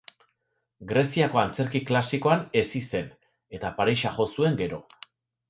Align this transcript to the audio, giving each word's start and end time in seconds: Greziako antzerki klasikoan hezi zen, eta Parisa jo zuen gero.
Greziako 0.91 1.41
antzerki 1.41 1.81
klasikoan 1.89 2.41
hezi 2.63 2.81
zen, 2.87 3.13
eta 3.59 3.73
Parisa 3.83 4.17
jo 4.19 4.29
zuen 4.35 4.61
gero. 4.65 4.83